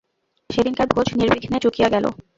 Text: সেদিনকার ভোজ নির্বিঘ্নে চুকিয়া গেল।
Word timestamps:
সেদিনকার 0.49 0.87
ভোজ 0.91 1.07
নির্বিঘ্নে 1.19 1.59
চুকিয়া 1.63 1.87
গেল। 1.93 2.05